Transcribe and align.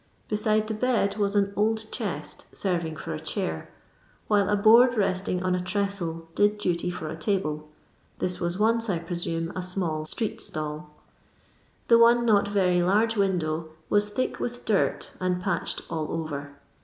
Beside 0.29 0.65
the 0.67 0.73
bed 0.73 1.17
was 1.17 1.35
an 1.35 1.53
old 1.55 1.91
chest, 1.91 2.47
serving 2.57 2.95
for 2.95 3.13
a 3.13 3.19
chair, 3.19 3.69
^ 4.29 4.35
hile 4.35 4.49
a 4.51 4.55
board 4.55 4.97
resting 4.97 5.43
on 5.43 5.53
a 5.53 5.61
trestle 5.61 6.27
did 6.33 6.57
duty 6.57 6.89
fur 6.89 7.07
a 7.09 7.15
table 7.15 7.69
(this 8.17 8.39
was 8.39 8.57
once, 8.57 8.89
I 8.89 8.97
presume, 8.97 9.51
a 9.55 9.61
small 9.61 10.07
street 10.07 10.41
still). 10.41 10.89
The 11.87 11.99
one 11.99 12.25
not 12.25 12.47
very 12.47 12.81
large 12.81 13.15
window 13.15 13.69
was 13.91 14.09
thick 14.09 14.39
with 14.39 14.65
dirt 14.65 15.11
and 15.21 15.39
patched 15.39 15.83
all 15.87 16.11
over. 16.11 16.53